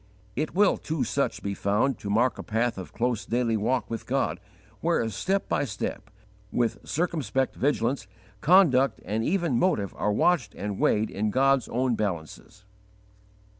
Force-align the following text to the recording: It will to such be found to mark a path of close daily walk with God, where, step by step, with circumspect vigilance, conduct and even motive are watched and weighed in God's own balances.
It 0.35 0.55
will 0.55 0.77
to 0.77 1.03
such 1.03 1.43
be 1.43 1.53
found 1.53 1.99
to 1.99 2.09
mark 2.09 2.39
a 2.39 2.43
path 2.43 2.79
of 2.79 2.91
close 2.91 3.23
daily 3.23 3.55
walk 3.55 3.87
with 3.87 4.07
God, 4.07 4.39
where, 4.79 5.07
step 5.09 5.47
by 5.47 5.63
step, 5.63 6.09
with 6.51 6.79
circumspect 6.83 7.55
vigilance, 7.55 8.07
conduct 8.39 8.99
and 9.05 9.23
even 9.23 9.59
motive 9.59 9.93
are 9.95 10.11
watched 10.11 10.55
and 10.55 10.79
weighed 10.79 11.11
in 11.11 11.29
God's 11.29 11.69
own 11.69 11.93
balances. 11.93 12.65